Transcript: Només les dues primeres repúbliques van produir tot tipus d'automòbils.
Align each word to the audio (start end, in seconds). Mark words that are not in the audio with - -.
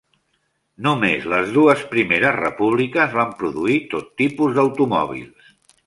Només 0.85 1.27
les 1.33 1.51
dues 1.59 1.83
primeres 1.93 2.39
repúbliques 2.39 3.15
van 3.21 3.39
produir 3.45 3.79
tot 3.95 4.13
tipus 4.23 4.59
d'automòbils. 4.61 5.59